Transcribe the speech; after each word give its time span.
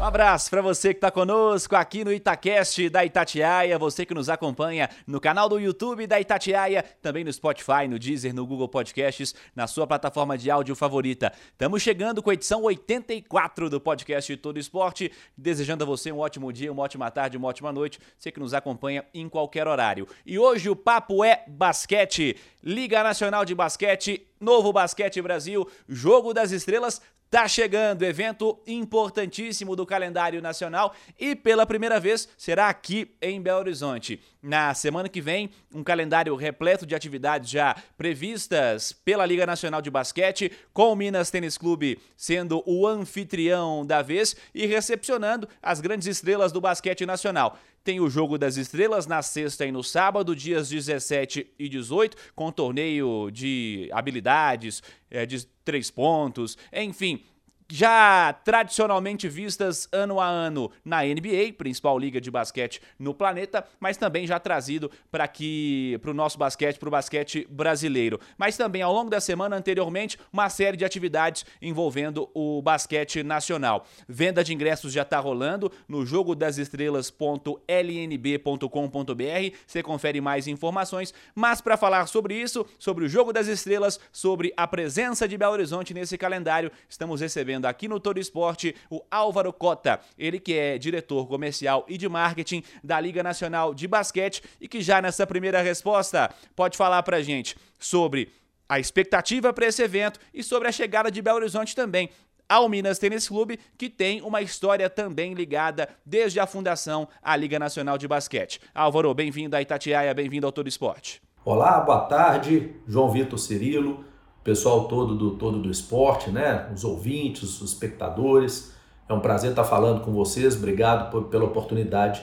Um 0.00 0.04
abraço 0.04 0.48
para 0.48 0.62
você 0.62 0.94
que 0.94 0.98
está 0.98 1.10
conosco 1.10 1.74
aqui 1.74 2.04
no 2.04 2.12
Itacast 2.12 2.88
da 2.88 3.04
Itatiaia, 3.04 3.76
você 3.76 4.06
que 4.06 4.14
nos 4.14 4.28
acompanha 4.28 4.88
no 5.04 5.20
canal 5.20 5.48
do 5.48 5.58
YouTube 5.58 6.06
da 6.06 6.20
Itatiaia, 6.20 6.84
também 7.02 7.24
no 7.24 7.32
Spotify, 7.32 7.88
no 7.90 7.98
Deezer, 7.98 8.32
no 8.32 8.46
Google 8.46 8.68
Podcasts, 8.68 9.34
na 9.56 9.66
sua 9.66 9.88
plataforma 9.88 10.38
de 10.38 10.52
áudio 10.52 10.76
favorita. 10.76 11.32
Estamos 11.50 11.82
chegando 11.82 12.22
com 12.22 12.30
a 12.30 12.34
edição 12.34 12.62
84 12.62 13.68
do 13.68 13.80
podcast 13.80 14.36
Todo 14.36 14.60
Esporte, 14.60 15.10
desejando 15.36 15.82
a 15.82 15.86
você 15.86 16.12
um 16.12 16.20
ótimo 16.20 16.52
dia, 16.52 16.70
uma 16.70 16.84
ótima 16.84 17.10
tarde, 17.10 17.36
uma 17.36 17.48
ótima 17.48 17.72
noite, 17.72 17.98
você 18.16 18.30
que 18.30 18.38
nos 18.38 18.54
acompanha 18.54 19.04
em 19.12 19.28
qualquer 19.28 19.66
horário. 19.66 20.06
E 20.24 20.38
hoje 20.38 20.70
o 20.70 20.76
papo 20.76 21.24
é 21.24 21.42
basquete, 21.48 22.36
Liga 22.62 23.02
Nacional 23.02 23.44
de 23.44 23.52
Basquete, 23.52 24.28
Novo 24.40 24.72
Basquete 24.72 25.20
Brasil, 25.20 25.68
Jogo 25.88 26.32
das 26.32 26.52
Estrelas, 26.52 27.02
Tá 27.30 27.46
chegando, 27.46 28.04
evento 28.04 28.58
importantíssimo 28.66 29.76
do 29.76 29.84
calendário 29.84 30.40
nacional 30.40 30.94
e 31.18 31.36
pela 31.36 31.66
primeira 31.66 32.00
vez 32.00 32.26
será 32.38 32.70
aqui 32.70 33.14
em 33.20 33.40
Belo 33.42 33.58
Horizonte. 33.58 34.18
Na 34.40 34.72
semana 34.72 35.08
que 35.08 35.20
vem, 35.20 35.50
um 35.74 35.82
calendário 35.82 36.34
repleto 36.36 36.86
de 36.86 36.94
atividades 36.94 37.50
já 37.50 37.74
previstas 37.96 38.92
pela 38.92 39.26
Liga 39.26 39.44
Nacional 39.44 39.82
de 39.82 39.90
Basquete, 39.90 40.52
com 40.72 40.92
o 40.92 40.96
Minas 40.96 41.28
Tênis 41.28 41.58
Clube 41.58 41.98
sendo 42.16 42.62
o 42.64 42.86
anfitrião 42.86 43.84
da 43.84 44.00
vez 44.00 44.36
e 44.54 44.64
recepcionando 44.64 45.48
as 45.60 45.80
grandes 45.80 46.06
estrelas 46.06 46.52
do 46.52 46.60
basquete 46.60 47.04
nacional. 47.04 47.58
Tem 47.82 47.98
o 47.98 48.08
Jogo 48.08 48.38
das 48.38 48.56
Estrelas 48.56 49.06
na 49.06 49.22
sexta 49.22 49.66
e 49.66 49.72
no 49.72 49.82
sábado, 49.82 50.36
dias 50.36 50.68
17 50.68 51.54
e 51.58 51.68
18, 51.68 52.16
com 52.34 52.52
torneio 52.52 53.30
de 53.32 53.88
habilidades, 53.92 54.82
eh, 55.10 55.26
de 55.26 55.46
três 55.64 55.90
pontos, 55.90 56.56
enfim 56.72 57.24
já 57.70 58.32
tradicionalmente 58.44 59.28
vistas 59.28 59.88
ano 59.92 60.20
a 60.20 60.26
ano 60.26 60.70
na 60.84 61.02
NBA, 61.02 61.54
principal 61.56 61.98
liga 61.98 62.20
de 62.20 62.30
basquete 62.30 62.80
no 62.98 63.12
planeta, 63.12 63.64
mas 63.78 63.98
também 63.98 64.26
já 64.26 64.40
trazido 64.40 64.90
para 65.10 65.24
aqui 65.24 65.98
para 66.00 66.10
o 66.10 66.14
nosso 66.14 66.38
basquete, 66.38 66.78
para 66.78 66.88
o 66.88 66.90
basquete 66.90 67.46
brasileiro. 67.50 68.18
Mas 68.38 68.56
também 68.56 68.80
ao 68.80 68.90
longo 68.92 69.10
da 69.10 69.20
semana 69.20 69.56
anteriormente, 69.56 70.18
uma 70.32 70.48
série 70.48 70.78
de 70.78 70.84
atividades 70.84 71.44
envolvendo 71.60 72.30
o 72.32 72.62
basquete 72.62 73.22
nacional. 73.22 73.86
Venda 74.08 74.42
de 74.42 74.54
ingressos 74.54 74.92
já 74.92 75.02
está 75.02 75.18
rolando 75.18 75.70
no 75.86 76.06
jogo 76.06 76.34
das 76.34 76.56
estrelas.lnb.com.br. 76.56 79.56
Você 79.66 79.82
confere 79.82 80.22
mais 80.22 80.46
informações, 80.46 81.12
mas 81.34 81.60
para 81.60 81.76
falar 81.76 82.06
sobre 82.06 82.34
isso, 82.34 82.64
sobre 82.78 83.04
o 83.04 83.08
jogo 83.08 83.32
das 83.32 83.46
estrelas, 83.46 84.00
sobre 84.10 84.54
a 84.56 84.66
presença 84.66 85.28
de 85.28 85.36
Belo 85.36 85.52
Horizonte 85.52 85.92
nesse 85.92 86.16
calendário, 86.16 86.72
estamos 86.88 87.20
recebendo 87.20 87.57
aqui 87.66 87.88
no 87.88 87.98
Todo 87.98 88.18
Esporte 88.18 88.74
o 88.90 89.02
Álvaro 89.10 89.52
Cota, 89.52 90.00
ele 90.18 90.38
que 90.38 90.54
é 90.54 90.78
diretor 90.78 91.26
comercial 91.26 91.84
e 91.88 91.96
de 91.96 92.08
marketing 92.08 92.62
da 92.82 93.00
Liga 93.00 93.22
Nacional 93.22 93.74
de 93.74 93.88
Basquete 93.88 94.42
e 94.60 94.68
que 94.68 94.80
já 94.80 95.00
nessa 95.02 95.26
primeira 95.26 95.60
resposta 95.62 96.30
pode 96.54 96.76
falar 96.76 97.02
pra 97.02 97.22
gente 97.22 97.56
sobre 97.78 98.30
a 98.68 98.78
expectativa 98.78 99.52
para 99.52 99.66
esse 99.66 99.82
evento 99.82 100.20
e 100.32 100.42
sobre 100.42 100.68
a 100.68 100.72
chegada 100.72 101.10
de 101.10 101.22
Belo 101.22 101.38
Horizonte 101.38 101.74
também 101.74 102.10
ao 102.48 102.68
Minas 102.68 102.98
Tênis 102.98 103.28
Clube, 103.28 103.60
que 103.76 103.90
tem 103.90 104.22
uma 104.22 104.40
história 104.40 104.88
também 104.88 105.34
ligada 105.34 105.88
desde 106.04 106.40
a 106.40 106.46
fundação 106.46 107.06
à 107.22 107.36
Liga 107.36 107.58
Nacional 107.58 107.98
de 107.98 108.08
Basquete. 108.08 108.60
Álvaro, 108.74 109.12
bem-vindo 109.12 109.54
a 109.54 109.60
Itatiaia, 109.60 110.14
bem-vindo 110.14 110.46
ao 110.46 110.52
Todo 110.52 110.68
Esporte. 110.68 111.20
Olá, 111.44 111.80
boa 111.80 112.00
tarde, 112.00 112.74
João 112.86 113.10
Vitor 113.10 113.38
Cirilo 113.38 114.04
pessoal 114.44 114.88
todo 114.88 115.14
do 115.14 115.32
todo 115.32 115.58
do 115.58 115.70
esporte, 115.70 116.30
né? 116.30 116.68
Os 116.74 116.84
ouvintes, 116.84 117.60
os 117.60 117.72
espectadores. 117.72 118.74
É 119.08 119.12
um 119.12 119.20
prazer 119.20 119.50
estar 119.50 119.64
falando 119.64 120.02
com 120.02 120.12
vocês. 120.12 120.56
Obrigado 120.56 121.10
por, 121.10 121.24
pela 121.24 121.44
oportunidade 121.44 122.22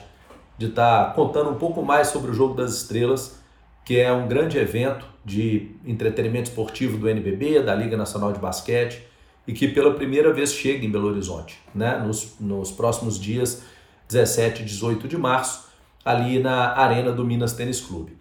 de 0.58 0.66
estar 0.66 1.14
contando 1.14 1.50
um 1.50 1.56
pouco 1.56 1.82
mais 1.82 2.08
sobre 2.08 2.30
o 2.30 2.34
Jogo 2.34 2.54
das 2.54 2.74
Estrelas, 2.74 3.40
que 3.84 3.98
é 3.98 4.12
um 4.12 4.26
grande 4.26 4.58
evento 4.58 5.06
de 5.24 5.70
entretenimento 5.84 6.48
esportivo 6.48 6.96
do 6.96 7.08
NBB, 7.08 7.62
da 7.62 7.74
Liga 7.74 7.96
Nacional 7.96 8.32
de 8.32 8.38
Basquete, 8.38 9.02
e 9.46 9.52
que 9.52 9.68
pela 9.68 9.94
primeira 9.94 10.32
vez 10.32 10.52
chega 10.52 10.84
em 10.84 10.90
Belo 10.90 11.08
Horizonte, 11.08 11.60
né? 11.74 11.98
Nos, 11.98 12.36
nos 12.40 12.70
próximos 12.70 13.18
dias 13.20 13.62
17 14.08 14.62
e 14.62 14.64
18 14.64 15.08
de 15.08 15.16
março, 15.16 15.68
ali 16.04 16.38
na 16.38 16.76
Arena 16.76 17.12
do 17.12 17.24
Minas 17.24 17.52
Tênis 17.52 17.80
Clube. 17.80 18.16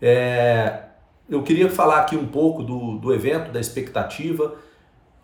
É, 0.00 0.84
eu 1.28 1.42
queria 1.42 1.68
falar 1.68 2.00
aqui 2.00 2.16
um 2.16 2.26
pouco 2.26 2.62
do, 2.62 2.98
do 2.98 3.12
evento, 3.12 3.52
da 3.52 3.60
expectativa, 3.60 4.54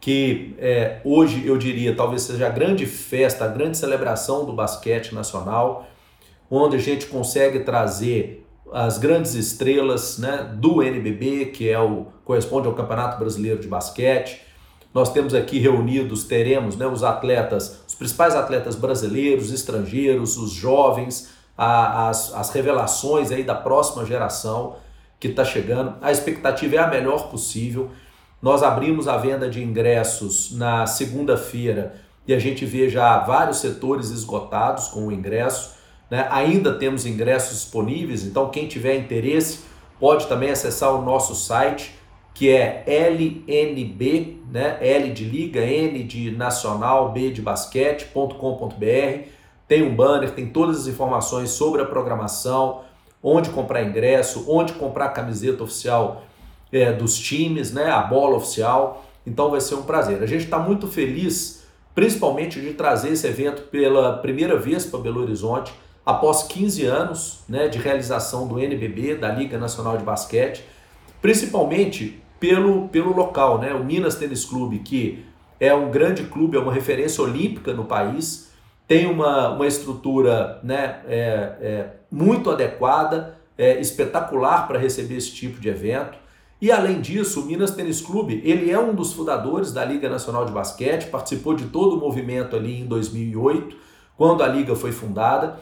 que 0.00 0.54
é, 0.58 1.00
hoje 1.02 1.46
eu 1.46 1.56
diria 1.56 1.96
talvez 1.96 2.22
seja 2.22 2.46
a 2.46 2.50
grande 2.50 2.84
festa, 2.84 3.46
a 3.46 3.48
grande 3.48 3.78
celebração 3.78 4.44
do 4.44 4.52
basquete 4.52 5.14
nacional, 5.14 5.86
onde 6.50 6.76
a 6.76 6.78
gente 6.78 7.06
consegue 7.06 7.60
trazer 7.60 8.46
as 8.70 8.98
grandes 8.98 9.34
estrelas 9.34 10.18
né, 10.18 10.50
do 10.54 10.82
NBB, 10.82 11.46
que 11.46 11.70
é 11.70 11.78
o 11.78 12.06
corresponde 12.24 12.66
ao 12.66 12.74
Campeonato 12.74 13.18
Brasileiro 13.18 13.60
de 13.60 13.68
Basquete. 13.68 14.42
Nós 14.92 15.12
temos 15.12 15.34
aqui 15.34 15.58
reunidos, 15.58 16.24
teremos 16.24 16.76
né, 16.76 16.86
os 16.86 17.02
atletas, 17.02 17.82
os 17.88 17.94
principais 17.94 18.34
atletas 18.34 18.76
brasileiros, 18.76 19.52
estrangeiros, 19.52 20.36
os 20.36 20.50
jovens, 20.52 21.30
a, 21.56 22.08
as, 22.08 22.34
as 22.34 22.50
revelações 22.50 23.30
aí 23.30 23.42
da 23.42 23.54
próxima 23.54 24.04
geração 24.04 24.76
que 25.18 25.28
está 25.28 25.44
chegando. 25.44 25.94
A 26.00 26.10
expectativa 26.12 26.76
é 26.76 26.78
a 26.78 26.86
melhor 26.86 27.30
possível. 27.30 27.90
Nós 28.42 28.62
abrimos 28.62 29.08
a 29.08 29.16
venda 29.16 29.48
de 29.48 29.62
ingressos 29.62 30.54
na 30.56 30.86
segunda-feira 30.86 31.94
e 32.26 32.34
a 32.34 32.38
gente 32.38 32.64
vê 32.64 32.88
já 32.88 33.18
vários 33.20 33.58
setores 33.58 34.10
esgotados 34.10 34.88
com 34.88 35.06
o 35.06 35.12
ingresso. 35.12 35.74
Né? 36.10 36.26
Ainda 36.30 36.74
temos 36.74 37.06
ingressos 37.06 37.62
disponíveis, 37.62 38.24
então 38.24 38.50
quem 38.50 38.66
tiver 38.66 38.96
interesse 38.96 39.60
pode 39.98 40.26
também 40.26 40.50
acessar 40.50 40.94
o 40.94 41.02
nosso 41.02 41.34
site 41.34 41.94
que 42.34 42.50
é 42.50 42.82
LNB, 42.84 44.40
né? 44.50 44.76
L 44.80 45.10
de 45.12 45.24
liga, 45.24 45.60
N 45.60 46.02
de 46.02 46.32
nacional, 46.32 47.12
B 47.12 47.30
de 47.30 47.40
basquete.com.br. 47.40 49.28
Tem 49.68 49.82
um 49.84 49.94
banner, 49.94 50.32
tem 50.32 50.48
todas 50.48 50.80
as 50.80 50.86
informações 50.88 51.50
sobre 51.50 51.80
a 51.80 51.84
programação, 51.84 52.82
onde 53.26 53.48
comprar 53.48 53.82
ingresso, 53.82 54.44
onde 54.46 54.74
comprar 54.74 55.08
camiseta 55.08 55.64
oficial 55.64 56.24
é, 56.70 56.92
dos 56.92 57.18
times, 57.18 57.72
né, 57.72 57.90
a 57.90 58.02
bola 58.02 58.36
oficial. 58.36 59.06
Então 59.26 59.50
vai 59.50 59.62
ser 59.62 59.76
um 59.76 59.82
prazer. 59.82 60.22
A 60.22 60.26
gente 60.26 60.44
está 60.44 60.58
muito 60.58 60.86
feliz, 60.86 61.64
principalmente 61.94 62.60
de 62.60 62.74
trazer 62.74 63.08
esse 63.08 63.26
evento 63.26 63.62
pela 63.62 64.18
primeira 64.18 64.58
vez 64.58 64.84
para 64.84 65.00
Belo 65.00 65.22
Horizonte, 65.22 65.72
após 66.04 66.42
15 66.42 66.84
anos 66.84 67.40
né, 67.48 67.66
de 67.68 67.78
realização 67.78 68.46
do 68.46 68.60
NBB, 68.60 69.14
da 69.14 69.30
Liga 69.30 69.56
Nacional 69.56 69.96
de 69.96 70.04
Basquete, 70.04 70.62
principalmente 71.22 72.20
pelo, 72.38 72.88
pelo 72.88 73.16
local, 73.16 73.58
né, 73.58 73.72
o 73.72 73.82
Minas 73.82 74.16
Tênis 74.16 74.44
Clube, 74.44 74.80
que 74.80 75.24
é 75.58 75.72
um 75.72 75.90
grande 75.90 76.24
clube, 76.24 76.58
é 76.58 76.60
uma 76.60 76.74
referência 76.74 77.24
olímpica 77.24 77.72
no 77.72 77.86
país, 77.86 78.52
tem 78.86 79.06
uma, 79.06 79.54
uma 79.54 79.66
estrutura 79.66 80.60
né, 80.62 81.00
é, 81.08 81.16
é, 81.62 81.90
muito 82.14 82.48
adequada, 82.48 83.36
é, 83.58 83.80
espetacular 83.80 84.68
para 84.68 84.78
receber 84.78 85.16
esse 85.16 85.32
tipo 85.32 85.60
de 85.60 85.68
evento. 85.68 86.16
E 86.60 86.70
além 86.70 87.00
disso, 87.00 87.40
o 87.40 87.44
Minas 87.44 87.72
Tênis 87.72 88.00
Clube, 88.00 88.40
ele 88.44 88.70
é 88.70 88.78
um 88.78 88.94
dos 88.94 89.12
fundadores 89.12 89.72
da 89.72 89.84
Liga 89.84 90.08
Nacional 90.08 90.46
de 90.46 90.52
Basquete, 90.52 91.10
participou 91.10 91.54
de 91.54 91.64
todo 91.66 91.96
o 91.96 92.00
movimento 92.00 92.54
ali 92.54 92.80
em 92.80 92.86
2008, 92.86 93.76
quando 94.16 94.44
a 94.44 94.46
liga 94.46 94.76
foi 94.76 94.92
fundada, 94.92 95.58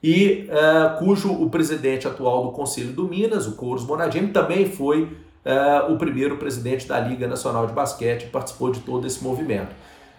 e 0.00 0.48
é, 0.48 0.96
cujo 1.00 1.32
o 1.32 1.50
presidente 1.50 2.06
atual 2.06 2.44
do 2.44 2.52
Conselho 2.52 2.92
do 2.92 3.08
Minas, 3.08 3.48
o 3.48 3.56
Couros 3.56 3.82
Bonadini, 3.82 4.28
também 4.28 4.64
foi 4.70 5.10
é, 5.44 5.80
o 5.88 5.96
primeiro 5.96 6.36
presidente 6.36 6.86
da 6.86 7.00
Liga 7.00 7.26
Nacional 7.26 7.66
de 7.66 7.72
Basquete 7.72 8.28
participou 8.30 8.70
de 8.70 8.78
todo 8.80 9.06
esse 9.08 9.22
movimento. 9.24 9.74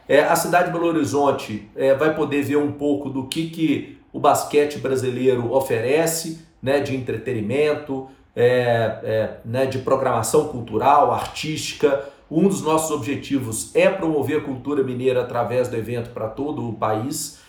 É, 0.06 0.22
a 0.22 0.36
cidade 0.36 0.66
de 0.66 0.74
Belo 0.74 0.88
Horizonte 0.88 1.69
é, 1.75 1.95
vai 1.95 2.13
poder 2.13 2.44
ver 2.44 2.57
um 2.57 2.74
pouco 2.74 3.10
do 3.10 3.25
que, 3.25 3.50
que 3.50 3.97
o 4.18 4.19
basquete 4.19 4.80
brasileiro 4.80 5.54
oferece, 5.54 6.40
né, 6.60 6.80
de 6.80 6.96
entretenimento, 6.96 8.08
é, 8.36 9.00
é, 9.04 9.38
né, 9.46 9.68
de 9.68 9.78
programação 9.78 10.48
cultural, 10.48 11.14
artística. 11.14 12.04
Um 12.30 12.48
dos 12.48 12.64
nossos 12.64 12.90
objetivos 12.90 13.75
é 13.75 13.88
promover 13.88 14.40
a 14.40 14.42
cultura 14.42 14.84
mineira 14.84 15.22
através 15.22 15.68
do 15.68 15.75
evento 15.75 16.10
para 16.10 16.28
todo 16.28 16.68
o 16.68 16.74
país. 16.74 17.40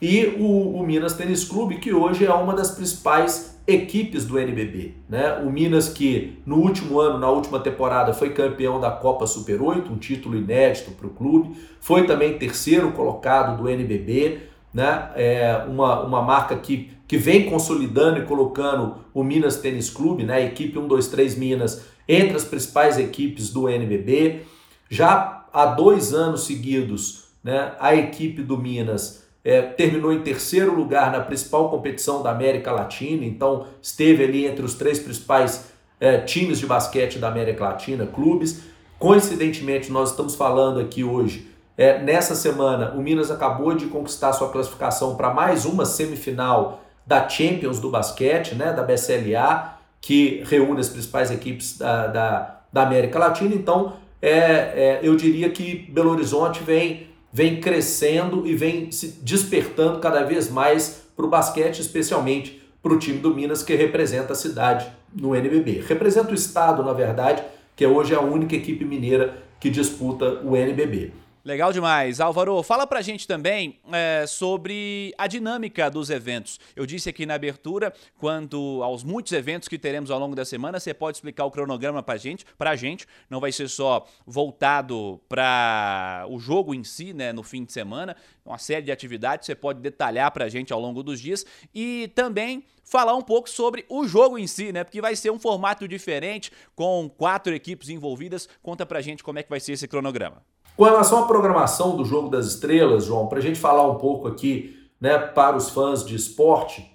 E 0.00 0.26
o, 0.38 0.78
o 0.78 0.86
Minas 0.86 1.14
Tênis 1.14 1.44
Clube, 1.44 1.78
que 1.78 1.92
hoje 1.92 2.24
é 2.24 2.32
uma 2.32 2.54
das 2.54 2.70
principais 2.70 3.60
equipes 3.66 4.24
do 4.24 4.38
NBB. 4.38 4.94
Né? 5.08 5.40
O 5.44 5.50
Minas, 5.50 5.88
que 5.88 6.40
no 6.46 6.58
último 6.58 7.00
ano, 7.00 7.18
na 7.18 7.30
última 7.30 7.58
temporada, 7.58 8.14
foi 8.14 8.30
campeão 8.30 8.78
da 8.78 8.92
Copa 8.92 9.26
Super 9.26 9.60
8, 9.60 9.92
um 9.92 9.98
título 9.98 10.36
inédito 10.36 10.92
para 10.92 11.06
o 11.08 11.10
clube, 11.10 11.56
foi 11.80 12.06
também 12.06 12.38
terceiro 12.38 12.92
colocado 12.92 13.60
do 13.60 13.68
NBB, 13.68 14.51
né? 14.72 15.10
É 15.14 15.64
uma, 15.68 16.02
uma 16.02 16.22
marca 16.22 16.56
que, 16.56 16.90
que 17.06 17.16
vem 17.16 17.48
consolidando 17.48 18.18
e 18.18 18.24
colocando 18.24 18.96
o 19.12 19.22
Minas 19.22 19.56
Tênis 19.56 19.90
Clube, 19.90 20.24
né? 20.24 20.34
A 20.34 20.40
equipe 20.40 20.74
123 20.74 21.36
Minas, 21.36 21.84
entre 22.08 22.36
as 22.36 22.44
principais 22.44 22.98
equipes 22.98 23.50
do 23.50 23.68
NBB. 23.68 24.42
Já 24.88 25.46
há 25.52 25.66
dois 25.66 26.12
anos 26.12 26.46
seguidos, 26.46 27.24
né? 27.42 27.72
A 27.78 27.94
equipe 27.94 28.42
do 28.42 28.56
Minas 28.56 29.22
é, 29.44 29.60
terminou 29.62 30.12
em 30.12 30.20
terceiro 30.20 30.74
lugar 30.74 31.10
na 31.10 31.20
principal 31.20 31.68
competição 31.68 32.22
da 32.22 32.30
América 32.30 32.70
Latina, 32.70 33.24
então 33.24 33.66
esteve 33.80 34.24
ali 34.24 34.46
entre 34.46 34.64
os 34.64 34.74
três 34.74 34.98
principais 34.98 35.72
é, 35.98 36.18
times 36.18 36.58
de 36.58 36.66
basquete 36.66 37.18
da 37.18 37.28
América 37.28 37.64
Latina, 37.64 38.06
clubes. 38.06 38.62
Coincidentemente, 38.98 39.90
nós 39.90 40.10
estamos 40.10 40.36
falando 40.36 40.78
aqui 40.78 41.02
hoje, 41.02 41.48
é, 41.76 42.02
nessa 42.02 42.34
semana, 42.34 42.92
o 42.92 43.02
Minas 43.02 43.30
acabou 43.30 43.74
de 43.74 43.86
conquistar 43.86 44.32
sua 44.32 44.50
classificação 44.50 45.16
para 45.16 45.32
mais 45.32 45.64
uma 45.64 45.84
semifinal 45.84 46.82
da 47.06 47.28
Champions 47.28 47.80
do 47.80 47.90
basquete, 47.90 48.54
né, 48.54 48.72
da 48.72 48.82
BCLA, 48.82 49.78
que 50.00 50.42
reúne 50.46 50.80
as 50.80 50.88
principais 50.88 51.30
equipes 51.30 51.78
da, 51.78 52.06
da, 52.06 52.60
da 52.72 52.82
América 52.82 53.18
Latina. 53.18 53.54
Então, 53.54 53.94
é, 54.20 54.30
é, 54.30 55.00
eu 55.02 55.16
diria 55.16 55.50
que 55.50 55.90
Belo 55.90 56.10
Horizonte 56.10 56.62
vem 56.62 57.10
vem 57.32 57.60
crescendo 57.60 58.46
e 58.46 58.54
vem 58.54 58.92
se 58.92 59.18
despertando 59.22 59.98
cada 60.00 60.22
vez 60.22 60.50
mais 60.50 61.02
para 61.16 61.24
o 61.24 61.28
basquete, 61.28 61.78
especialmente 61.78 62.62
para 62.82 62.92
o 62.92 62.98
time 62.98 63.18
do 63.18 63.34
Minas, 63.34 63.62
que 63.62 63.74
representa 63.74 64.34
a 64.34 64.36
cidade 64.36 64.86
no 65.14 65.34
NBB. 65.34 65.82
Representa 65.88 66.30
o 66.30 66.34
estado, 66.34 66.82
na 66.82 66.92
verdade, 66.92 67.42
que 67.74 67.86
hoje 67.86 68.12
é 68.12 68.16
a 68.16 68.20
única 68.20 68.54
equipe 68.54 68.84
mineira 68.84 69.42
que 69.58 69.70
disputa 69.70 70.40
o 70.44 70.54
NBB. 70.54 71.12
Legal 71.44 71.72
demais. 71.72 72.20
Álvaro, 72.20 72.62
fala 72.62 72.86
pra 72.86 73.02
gente 73.02 73.26
também 73.26 73.80
é, 73.92 74.24
sobre 74.28 75.12
a 75.18 75.26
dinâmica 75.26 75.90
dos 75.90 76.08
eventos. 76.08 76.60
Eu 76.76 76.86
disse 76.86 77.08
aqui 77.08 77.26
na 77.26 77.34
abertura, 77.34 77.92
quanto 78.16 78.80
aos 78.80 79.02
muitos 79.02 79.32
eventos 79.32 79.68
que 79.68 79.76
teremos 79.76 80.12
ao 80.12 80.20
longo 80.20 80.36
da 80.36 80.44
semana, 80.44 80.78
você 80.78 80.94
pode 80.94 81.16
explicar 81.16 81.44
o 81.44 81.50
cronograma 81.50 82.00
pra 82.00 82.16
gente, 82.16 82.46
pra 82.56 82.76
gente. 82.76 83.08
Não 83.28 83.40
vai 83.40 83.50
ser 83.50 83.68
só 83.68 84.06
voltado 84.24 85.20
para 85.28 86.24
o 86.28 86.38
jogo 86.38 86.72
em 86.76 86.84
si, 86.84 87.12
né, 87.12 87.32
no 87.32 87.42
fim 87.42 87.64
de 87.64 87.72
semana, 87.72 88.16
uma 88.46 88.58
série 88.58 88.82
de 88.82 88.92
atividades, 88.92 89.46
você 89.46 89.56
pode 89.56 89.80
detalhar 89.80 90.30
pra 90.30 90.48
gente 90.48 90.72
ao 90.72 90.78
longo 90.78 91.02
dos 91.02 91.20
dias 91.20 91.44
e 91.74 92.08
também 92.14 92.64
falar 92.84 93.16
um 93.16 93.22
pouco 93.22 93.50
sobre 93.50 93.84
o 93.88 94.06
jogo 94.06 94.38
em 94.38 94.46
si, 94.46 94.72
né? 94.72 94.84
Porque 94.84 95.00
vai 95.00 95.16
ser 95.16 95.30
um 95.30 95.40
formato 95.40 95.88
diferente, 95.88 96.52
com 96.76 97.08
quatro 97.08 97.52
equipes 97.52 97.88
envolvidas. 97.88 98.48
Conta 98.62 98.86
pra 98.86 99.00
gente 99.00 99.24
como 99.24 99.40
é 99.40 99.42
que 99.42 99.50
vai 99.50 99.58
ser 99.58 99.72
esse 99.72 99.88
cronograma. 99.88 100.42
Com 100.76 100.84
relação 100.84 101.22
à 101.22 101.26
programação 101.26 101.96
do 101.96 102.04
Jogo 102.04 102.28
das 102.28 102.46
Estrelas, 102.46 103.04
João, 103.04 103.26
para 103.26 103.38
a 103.38 103.42
gente 103.42 103.58
falar 103.58 103.86
um 103.88 103.96
pouco 103.96 104.26
aqui 104.26 104.78
né, 105.00 105.18
para 105.18 105.56
os 105.56 105.70
fãs 105.70 106.04
de 106.04 106.14
esporte, 106.14 106.90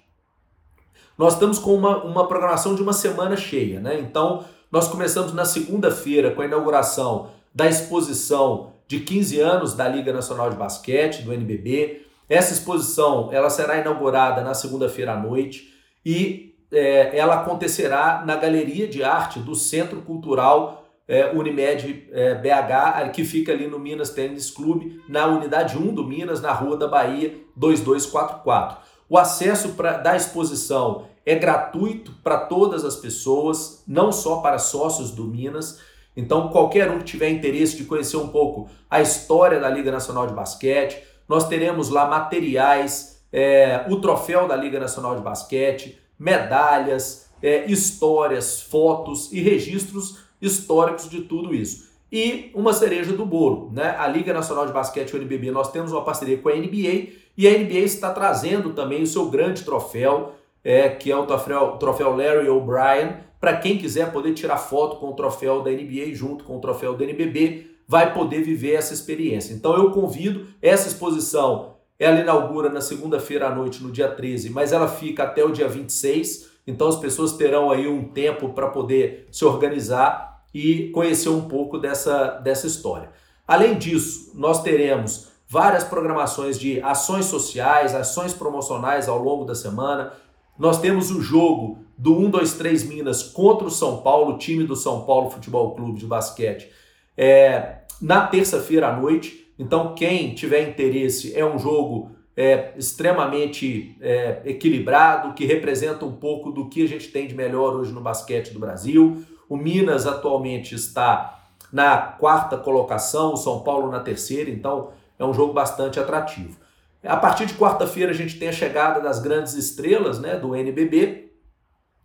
nós 1.16 1.34
estamos 1.34 1.58
com 1.58 1.74
uma, 1.74 2.02
uma 2.04 2.26
programação 2.26 2.74
de 2.74 2.82
uma 2.82 2.92
semana 2.92 3.36
cheia. 3.36 3.80
Né? 3.80 4.00
Então, 4.00 4.44
nós 4.70 4.88
começamos 4.88 5.32
na 5.32 5.44
segunda-feira 5.44 6.32
com 6.32 6.42
a 6.42 6.44
inauguração 6.44 7.30
da 7.54 7.68
exposição 7.68 8.72
de 8.86 9.00
15 9.00 9.40
anos 9.40 9.74
da 9.74 9.88
Liga 9.88 10.12
Nacional 10.12 10.50
de 10.50 10.56
Basquete, 10.56 11.22
do 11.22 11.32
NBB. 11.32 12.06
Essa 12.28 12.52
exposição 12.52 13.30
ela 13.32 13.50
será 13.50 13.78
inaugurada 13.78 14.42
na 14.42 14.54
segunda-feira 14.54 15.12
à 15.12 15.16
noite 15.16 15.74
e 16.04 16.54
é, 16.70 17.16
ela 17.16 17.36
acontecerá 17.36 18.22
na 18.26 18.36
Galeria 18.36 18.86
de 18.86 19.02
Arte 19.02 19.38
do 19.38 19.54
Centro 19.54 20.02
Cultural 20.02 20.87
é, 21.08 21.32
Unimed 21.32 22.06
é, 22.12 22.34
BH, 22.34 23.10
que 23.12 23.24
fica 23.24 23.50
ali 23.50 23.66
no 23.66 23.78
Minas 23.78 24.10
Tênis 24.10 24.50
Clube, 24.50 25.02
na 25.08 25.26
unidade 25.26 25.78
1 25.78 25.94
do 25.94 26.04
Minas, 26.04 26.42
na 26.42 26.52
Rua 26.52 26.76
da 26.76 26.86
Bahia, 26.86 27.34
2244. 27.56 28.76
O 29.08 29.16
acesso 29.16 29.70
pra, 29.70 29.96
da 29.96 30.14
exposição 30.14 31.06
é 31.24 31.34
gratuito 31.34 32.12
para 32.22 32.38
todas 32.40 32.84
as 32.84 32.96
pessoas, 32.96 33.82
não 33.88 34.12
só 34.12 34.36
para 34.36 34.58
sócios 34.58 35.10
do 35.10 35.24
Minas. 35.24 35.80
Então, 36.14 36.50
qualquer 36.50 36.90
um 36.90 36.98
que 36.98 37.04
tiver 37.04 37.30
interesse 37.30 37.76
de 37.76 37.84
conhecer 37.84 38.18
um 38.18 38.28
pouco 38.28 38.68
a 38.90 39.00
história 39.00 39.58
da 39.58 39.70
Liga 39.70 39.90
Nacional 39.90 40.26
de 40.26 40.34
Basquete, 40.34 41.02
nós 41.26 41.48
teremos 41.48 41.88
lá 41.88 42.06
materiais, 42.06 43.22
é, 43.32 43.84
o 43.88 44.00
troféu 44.00 44.46
da 44.46 44.56
Liga 44.56 44.78
Nacional 44.78 45.16
de 45.16 45.22
Basquete, 45.22 45.98
medalhas, 46.18 47.30
é, 47.42 47.64
histórias, 47.66 48.60
fotos 48.60 49.32
e 49.32 49.40
registros 49.40 50.27
históricos 50.40 51.08
de 51.08 51.22
tudo 51.22 51.54
isso. 51.54 51.88
E 52.10 52.50
uma 52.54 52.72
cereja 52.72 53.12
do 53.12 53.26
bolo, 53.26 53.70
né? 53.72 53.94
A 53.98 54.06
Liga 54.06 54.32
Nacional 54.32 54.66
de 54.66 54.72
Basquete, 54.72 55.14
o 55.14 55.16
NBB, 55.16 55.50
nós 55.50 55.70
temos 55.70 55.92
uma 55.92 56.02
parceria 56.02 56.38
com 56.38 56.48
a 56.48 56.54
NBA 56.54 57.08
e 57.36 57.46
a 57.46 57.58
NBA 57.58 57.80
está 57.80 58.10
trazendo 58.10 58.72
também 58.72 59.02
o 59.02 59.06
seu 59.06 59.28
grande 59.28 59.62
troféu, 59.62 60.32
é, 60.64 60.88
que 60.88 61.10
é 61.12 61.16
o 61.16 61.26
troféu, 61.26 61.76
troféu 61.76 62.16
Larry 62.16 62.48
O'Brien, 62.48 63.16
para 63.38 63.56
quem 63.56 63.78
quiser 63.78 64.10
poder 64.10 64.34
tirar 64.34 64.56
foto 64.56 64.96
com 64.96 65.10
o 65.10 65.14
troféu 65.14 65.62
da 65.62 65.70
NBA 65.70 66.14
junto 66.14 66.44
com 66.44 66.56
o 66.56 66.60
troféu 66.60 66.94
do 66.94 67.04
NBB, 67.04 67.66
vai 67.86 68.12
poder 68.12 68.42
viver 68.42 68.74
essa 68.74 68.92
experiência. 68.92 69.54
Então 69.54 69.76
eu 69.76 69.90
convido, 69.92 70.46
essa 70.60 70.88
exposição, 70.88 71.76
ela 71.98 72.20
inaugura 72.20 72.68
na 72.68 72.80
segunda-feira 72.80 73.48
à 73.48 73.54
noite, 73.54 73.82
no 73.82 73.92
dia 73.92 74.08
13, 74.08 74.50
mas 74.50 74.72
ela 74.72 74.88
fica 74.88 75.22
até 75.22 75.44
o 75.44 75.52
dia 75.52 75.68
26, 75.68 76.50
então 76.66 76.88
as 76.88 76.96
pessoas 76.96 77.32
terão 77.32 77.70
aí 77.70 77.86
um 77.86 78.04
tempo 78.04 78.50
para 78.50 78.68
poder 78.68 79.26
se 79.30 79.44
organizar 79.44 80.27
e 80.52 80.90
conhecer 80.90 81.28
um 81.28 81.48
pouco 81.48 81.78
dessa, 81.78 82.38
dessa 82.38 82.66
história. 82.66 83.10
Além 83.46 83.78
disso, 83.78 84.32
nós 84.34 84.62
teremos 84.62 85.28
várias 85.48 85.84
programações 85.84 86.58
de 86.58 86.80
ações 86.82 87.24
sociais, 87.26 87.94
ações 87.94 88.34
promocionais 88.34 89.08
ao 89.08 89.18
longo 89.18 89.44
da 89.44 89.54
semana. 89.54 90.12
Nós 90.58 90.80
temos 90.80 91.10
o 91.10 91.22
jogo 91.22 91.78
do 91.96 92.14
123 92.16 92.84
Minas 92.84 93.22
contra 93.22 93.66
o 93.66 93.70
São 93.70 94.02
Paulo, 94.02 94.38
time 94.38 94.64
do 94.64 94.76
São 94.76 95.04
Paulo 95.04 95.30
Futebol 95.30 95.74
Clube 95.74 95.98
de 95.98 96.06
basquete, 96.06 96.70
é, 97.16 97.78
na 98.00 98.26
terça-feira 98.26 98.88
à 98.88 98.96
noite. 98.96 99.52
Então, 99.58 99.94
quem 99.94 100.34
tiver 100.34 100.68
interesse, 100.68 101.34
é 101.34 101.44
um 101.44 101.58
jogo 101.58 102.12
é, 102.36 102.72
extremamente 102.76 103.96
é, 104.00 104.42
equilibrado, 104.44 105.34
que 105.34 105.44
representa 105.44 106.04
um 106.04 106.12
pouco 106.12 106.52
do 106.52 106.68
que 106.68 106.84
a 106.84 106.86
gente 106.86 107.08
tem 107.08 107.26
de 107.26 107.34
melhor 107.34 107.74
hoje 107.74 107.92
no 107.92 108.00
basquete 108.00 108.52
do 108.52 108.60
Brasil. 108.60 109.24
O 109.48 109.56
Minas 109.56 110.06
atualmente 110.06 110.74
está 110.74 111.38
na 111.72 111.98
quarta 111.98 112.56
colocação, 112.56 113.34
o 113.34 113.36
São 113.36 113.60
Paulo 113.60 113.90
na 113.90 114.00
terceira, 114.00 114.50
então 114.50 114.90
é 115.18 115.24
um 115.24 115.34
jogo 115.34 115.52
bastante 115.52 115.98
atrativo. 115.98 116.56
A 117.02 117.16
partir 117.16 117.46
de 117.46 117.54
quarta-feira 117.54 118.10
a 118.10 118.14
gente 118.14 118.38
tem 118.38 118.48
a 118.48 118.52
chegada 118.52 119.00
das 119.00 119.20
grandes 119.20 119.54
estrelas 119.54 120.18
né, 120.18 120.36
do 120.36 120.54
NBB 120.54 121.30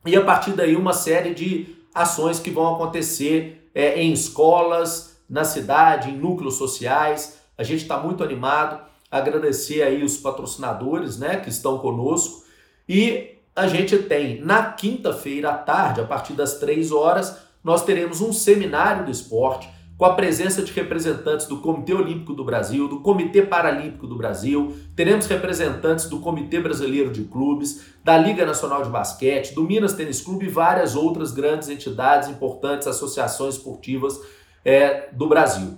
e 0.06 0.16
a 0.16 0.24
partir 0.24 0.52
daí 0.52 0.76
uma 0.76 0.94
série 0.94 1.34
de 1.34 1.76
ações 1.94 2.40
que 2.40 2.52
vão 2.52 2.76
acontecer 2.76 3.70
é, 3.74 4.02
em 4.02 4.12
escolas, 4.12 5.18
na 5.30 5.44
cidade, 5.44 6.10
em 6.10 6.18
núcleos 6.18 6.56
sociais. 6.56 7.40
A 7.58 7.64
gente 7.64 7.82
está 7.84 7.98
muito 7.98 8.24
animado, 8.24 8.80
agradecer 9.10 9.82
aí 9.82 10.04
os 10.04 10.18
patrocinadores 10.18 11.18
né, 11.18 11.38
que 11.38 11.50
estão 11.50 11.80
conosco 11.80 12.44
e 12.88 13.33
a 13.56 13.68
gente 13.68 13.98
tem 13.98 14.42
na 14.42 14.64
quinta-feira 14.72 15.52
à 15.52 15.58
tarde, 15.58 16.02
a 16.02 16.06
partir 16.06 16.34
das 16.34 16.56
três 16.60 16.92
horas, 16.92 17.38
nós 17.64 17.86
teremos 17.86 18.20
um 18.20 18.34
seminário 18.34 19.06
do 19.06 19.12
esporte 19.12 19.70
com 19.98 20.06
a 20.06 20.16
presença 20.16 20.64
de 20.64 20.72
representantes 20.74 21.46
do 21.46 21.62
Comitê 21.62 21.94
Olímpico 21.94 22.34
do 22.34 22.44
Brasil, 22.44 22.88
do 22.88 23.00
Comitê 23.00 23.44
Paralímpico 23.44 24.08
do 24.08 24.18
Brasil, 24.18 24.76
teremos 24.96 25.28
representantes 25.28 26.10
do 26.10 26.20
Comitê 26.20 26.60
Brasileiro 26.60 27.12
de 27.12 27.24
Clubes, 27.24 27.86
da 28.04 28.18
Liga 28.18 28.46
Nacional 28.46 28.84
de 28.84 28.90
Basquete, 28.90 29.54
do 29.54 29.64
Minas 29.64 29.94
Tênis 29.94 30.20
Clube 30.20 30.48
e 30.48 30.50
várias 30.50 30.96
outras 30.96 31.32
grandes 31.32 31.70
entidades, 31.70 32.28
importantes 32.28 32.88
associações 32.88 33.56
esportivas 33.56 34.20
é, 34.66 35.10
do 35.12 35.28
Brasil. 35.28 35.78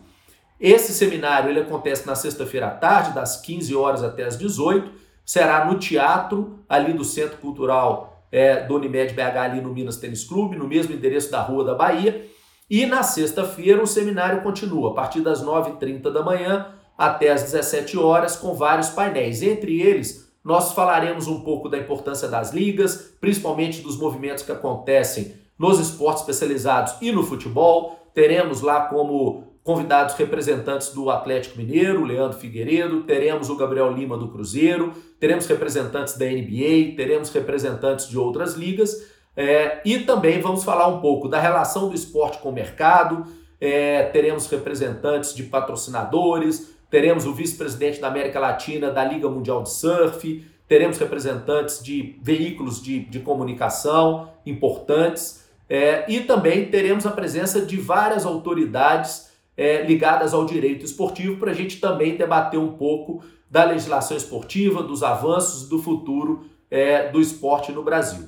Esse 0.60 0.94
seminário 0.94 1.50
ele 1.50 1.60
acontece 1.60 2.08
na 2.08 2.16
sexta-feira 2.16 2.68
à 2.68 2.72
tarde, 2.72 3.14
das 3.14 3.42
15 3.42 3.76
horas 3.76 4.02
até 4.02 4.24
as 4.24 4.38
18 4.38 5.05
será 5.26 5.66
no 5.66 5.80
teatro 5.80 6.60
ali 6.70 6.94
do 6.94 7.04
Centro 7.04 7.38
Cultural 7.38 8.28
é, 8.32 8.66
do 8.66 8.76
Unimed 8.76 9.14
BH, 9.14 9.38
ali 9.38 9.62
no 9.62 9.74
Minas 9.74 9.98
Tênis 9.98 10.24
Clube, 10.24 10.58
no 10.58 10.68
mesmo 10.68 10.94
endereço 10.94 11.32
da 11.32 11.42
Rua 11.42 11.64
da 11.64 11.74
Bahia. 11.74 12.30
E 12.70 12.86
na 12.86 13.04
sexta-feira 13.04 13.82
o 13.82 13.88
seminário 13.88 14.42
continua, 14.42 14.92
a 14.92 14.94
partir 14.94 15.22
das 15.22 15.44
9h30 15.44 16.12
da 16.12 16.24
manhã 16.24 16.68
até 16.98 17.32
as 17.32 17.44
17 17.44 17.98
horas, 17.98 18.36
com 18.36 18.54
vários 18.54 18.90
painéis. 18.90 19.42
Entre 19.42 19.82
eles, 19.82 20.34
nós 20.44 20.74
falaremos 20.74 21.28
um 21.28 21.42
pouco 21.42 21.70
da 21.70 21.78
importância 21.78 22.28
das 22.28 22.54
ligas, 22.54 23.16
principalmente 23.20 23.82
dos 23.82 23.98
movimentos 23.98 24.44
que 24.44 24.52
acontecem 24.52 25.34
nos 25.58 25.80
esportes 25.80 26.22
especializados 26.22 26.96
e 27.02 27.12
no 27.12 27.24
futebol. 27.24 28.00
Teremos 28.14 28.62
lá 28.62 28.82
como 28.82 29.55
convidados 29.66 30.14
representantes 30.14 30.90
do 30.90 31.10
Atlético 31.10 31.58
Mineiro, 31.58 32.06
Leandro 32.06 32.38
Figueiredo, 32.38 33.02
teremos 33.02 33.50
o 33.50 33.58
Gabriel 33.58 33.92
Lima 33.92 34.16
do 34.16 34.28
Cruzeiro, 34.28 34.94
teremos 35.20 35.48
representantes 35.48 36.16
da 36.16 36.26
NBA, 36.28 36.96
teremos 36.96 37.32
representantes 37.32 38.08
de 38.08 38.16
outras 38.16 38.54
ligas 38.54 39.08
é, 39.36 39.82
e 39.84 40.02
também 40.02 40.40
vamos 40.40 40.64
falar 40.64 40.88
um 40.88 41.02
pouco 41.02 41.28
da 41.28 41.40
relação 41.40 41.90
do 41.90 41.96
esporte 41.96 42.38
com 42.38 42.50
o 42.50 42.54
mercado, 42.54 43.26
é, 43.60 44.04
teremos 44.04 44.48
representantes 44.48 45.34
de 45.34 45.42
patrocinadores, 45.42 46.76
teremos 46.88 47.26
o 47.26 47.34
vice-presidente 47.34 48.00
da 48.00 48.08
América 48.08 48.40
Latina 48.40 48.92
da 48.92 49.04
Liga 49.04 49.28
Mundial 49.28 49.64
de 49.64 49.72
Surf, 49.72 50.46
teremos 50.68 51.00
representantes 51.00 51.84
de 51.84 52.20
veículos 52.22 52.80
de, 52.84 53.00
de 53.00 53.20
comunicação 53.20 54.30
importantes 54.46 55.44
é, 55.68 56.06
e 56.08 56.20
também 56.20 56.66
teremos 56.66 57.08
a 57.08 57.12
presença 57.12 57.62
de 57.62 57.78
várias 57.78 58.28
autoridades 58.28 59.34
é, 59.58 59.84
ligadas 59.84 60.34
ao 60.34 60.46
direito 60.46 60.86
esportivo 60.86 61.38
para 61.38 61.52
a 61.52 61.54
gente 61.54 61.80
também 61.80 62.18
debater 62.18 62.60
um 62.60 62.74
pouco 62.74 63.24
da 63.50 63.64
legislação 63.64 64.18
esportiva, 64.18 64.84
dos 64.84 65.04
avanços 65.04 65.70
do 65.70 65.82
futuro 65.82 66.46
é, 66.70 67.10
do 67.10 67.22
esporte 67.22 67.72
no 67.72 67.84
Brasil. 67.84 68.28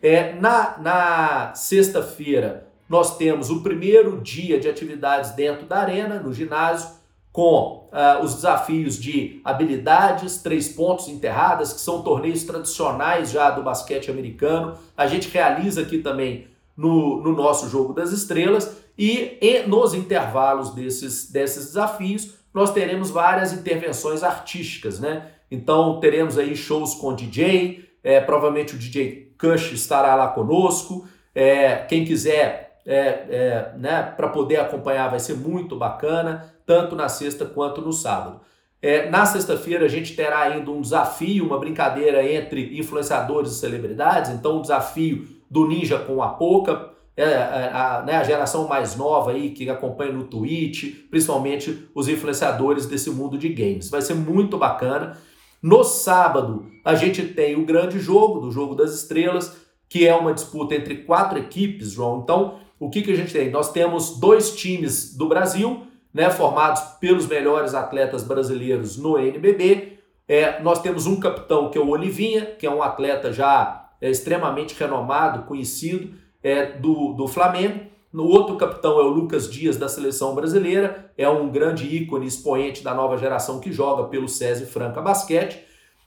É, 0.00 0.34
na 0.34 0.78
na 0.78 1.54
sexta-feira, 1.54 2.68
nós 2.88 3.16
temos 3.16 3.50
o 3.50 3.62
primeiro 3.62 4.20
dia 4.20 4.60
de 4.60 4.68
atividades 4.68 5.30
dentro 5.30 5.66
da 5.66 5.78
arena, 5.78 6.20
no 6.20 6.32
ginásio, 6.32 6.90
com 7.32 7.88
uh, 7.90 8.22
os 8.22 8.34
desafios 8.34 9.00
de 9.00 9.40
habilidades, 9.42 10.42
três 10.42 10.68
pontos 10.68 11.08
enterradas, 11.08 11.72
que 11.72 11.80
são 11.80 12.02
torneios 12.02 12.44
tradicionais 12.44 13.30
já 13.30 13.50
do 13.50 13.62
basquete 13.62 14.10
americano. 14.10 14.76
A 14.94 15.06
gente 15.06 15.30
realiza 15.30 15.80
aqui 15.80 15.98
também 15.98 16.46
no, 16.76 17.22
no 17.22 17.32
nosso 17.32 17.68
Jogo 17.68 17.92
das 17.92 18.12
Estrelas 18.12 18.76
e, 18.96 19.38
e 19.40 19.62
nos 19.66 19.94
intervalos 19.94 20.74
desses, 20.74 21.30
desses 21.30 21.66
desafios 21.66 22.34
nós 22.52 22.70
teremos 22.70 23.10
várias 23.10 23.52
intervenções 23.52 24.22
artísticas, 24.22 25.00
né? 25.00 25.28
Então 25.50 26.00
teremos 26.00 26.38
aí 26.38 26.54
shows 26.54 26.94
com 26.94 27.14
DJ, 27.14 27.88
é, 28.02 28.20
provavelmente 28.20 28.74
o 28.74 28.78
DJ 28.78 29.34
Kush 29.38 29.72
estará 29.72 30.14
lá 30.14 30.28
conosco. 30.28 31.06
É, 31.34 31.76
quem 31.76 32.04
quiser 32.04 32.80
é, 32.84 32.96
é, 32.96 33.72
né, 33.78 34.02
para 34.16 34.28
poder 34.28 34.60
acompanhar 34.60 35.08
vai 35.08 35.20
ser 35.20 35.34
muito 35.34 35.76
bacana, 35.76 36.52
tanto 36.66 36.94
na 36.94 37.08
sexta 37.08 37.44
quanto 37.44 37.80
no 37.80 37.92
sábado. 37.92 38.40
É, 38.80 39.08
na 39.08 39.24
sexta-feira 39.24 39.84
a 39.86 39.88
gente 39.88 40.16
terá 40.16 40.40
ainda 40.40 40.70
um 40.70 40.80
desafio, 40.80 41.46
uma 41.46 41.58
brincadeira 41.58 42.28
entre 42.28 42.76
influenciadores 42.78 43.52
e 43.52 43.54
celebridades, 43.54 44.32
então 44.32 44.58
o 44.58 44.62
desafio 44.62 45.26
do 45.52 45.68
Ninja 45.68 45.98
com 45.98 46.22
a 46.22 46.30
Poca, 46.30 46.88
é, 47.14 47.24
é, 47.24 47.70
a, 47.74 48.02
né, 48.06 48.16
a, 48.16 48.24
geração 48.24 48.66
mais 48.66 48.96
nova 48.96 49.32
aí 49.32 49.50
que 49.50 49.68
acompanha 49.68 50.12
no 50.12 50.24
Twitch, 50.24 51.08
principalmente 51.10 51.86
os 51.94 52.08
influenciadores 52.08 52.86
desse 52.86 53.10
mundo 53.10 53.36
de 53.36 53.50
games. 53.50 53.90
Vai 53.90 54.00
ser 54.00 54.14
muito 54.14 54.56
bacana. 54.56 55.18
No 55.62 55.84
sábado, 55.84 56.66
a 56.82 56.94
gente 56.94 57.22
tem 57.22 57.54
o 57.54 57.66
grande 57.66 58.00
jogo, 58.00 58.40
do 58.40 58.50
Jogo 58.50 58.74
das 58.74 58.94
Estrelas, 58.94 59.54
que 59.90 60.08
é 60.08 60.14
uma 60.14 60.32
disputa 60.32 60.74
entre 60.74 61.04
quatro 61.04 61.38
equipes, 61.38 61.90
João. 61.90 62.20
Então, 62.22 62.58
o 62.80 62.88
que, 62.88 63.02
que 63.02 63.12
a 63.12 63.16
gente 63.16 63.32
tem? 63.32 63.50
Nós 63.50 63.70
temos 63.70 64.18
dois 64.18 64.56
times 64.56 65.14
do 65.14 65.28
Brasil, 65.28 65.82
né, 66.14 66.30
formados 66.30 66.80
pelos 66.98 67.26
melhores 67.26 67.74
atletas 67.74 68.24
brasileiros 68.24 68.96
no 68.96 69.18
NBB. 69.18 69.98
É, 70.26 70.62
nós 70.62 70.80
temos 70.80 71.06
um 71.06 71.20
capitão 71.20 71.68
que 71.68 71.76
é 71.76 71.80
o 71.80 71.90
Olivinha, 71.90 72.46
que 72.46 72.66
é 72.66 72.70
um 72.70 72.82
atleta 72.82 73.30
já 73.30 73.81
é, 74.02 74.10
extremamente 74.10 74.74
renomado, 74.78 75.44
conhecido, 75.44 76.12
é, 76.42 76.66
do, 76.72 77.12
do 77.12 77.28
Flamengo. 77.28 77.80
No 78.12 78.24
outro 78.24 78.56
capitão 78.56 78.98
é 79.00 79.04
o 79.04 79.08
Lucas 79.08 79.50
Dias, 79.50 79.78
da 79.78 79.88
seleção 79.88 80.34
brasileira, 80.34 81.10
é 81.16 81.26
um 81.28 81.48
grande 81.48 81.86
ícone, 81.86 82.26
expoente 82.26 82.82
da 82.82 82.92
nova 82.92 83.16
geração 83.16 83.60
que 83.60 83.72
joga 83.72 84.04
pelo 84.04 84.28
SESI 84.28 84.66
Franca 84.66 85.00
Basquete. 85.00 85.64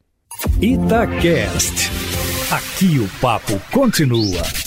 Itacast. 0.62 1.90
Aqui 2.52 3.00
o 3.00 3.10
papo 3.20 3.60
continua. 3.72 4.67